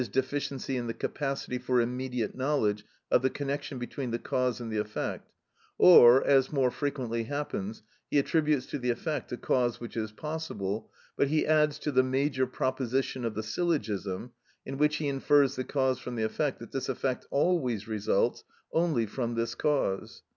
_,deficiency 0.11 0.77
in 0.77 0.87
the 0.87 0.95
capacity 0.95 1.59
for 1.59 1.79
immediate 1.79 2.33
knowledge 2.33 2.83
of 3.11 3.21
the 3.21 3.29
connection 3.29 3.77
between 3.77 4.09
the 4.09 4.17
cause 4.17 4.59
and 4.59 4.71
the 4.73 4.79
effect, 4.79 5.31
or, 5.77 6.23
as 6.25 6.51
more 6.51 6.71
frequently 6.71 7.25
happens, 7.25 7.83
he 8.09 8.17
attributes 8.17 8.65
to 8.65 8.79
the 8.79 8.89
effect 8.89 9.31
a 9.31 9.37
cause 9.37 9.79
which 9.79 9.95
is 9.95 10.11
possible, 10.11 10.89
but 11.15 11.27
he 11.27 11.45
adds 11.45 11.77
to 11.77 11.91
the 11.91 12.01
major 12.01 12.47
proposition 12.47 13.23
of 13.23 13.35
the 13.35 13.43
syllogism, 13.43 14.31
in 14.65 14.75
which 14.79 14.95
he 14.95 15.07
infers 15.07 15.55
the 15.55 15.63
cause 15.63 15.99
from 15.99 16.15
the 16.15 16.23
effect, 16.23 16.57
that 16.57 16.71
this 16.71 16.89
effect 16.89 17.27
always 17.29 17.87
results 17.87 18.43
only 18.73 19.05
from 19.05 19.35
this 19.35 19.53
cause. 19.53 20.23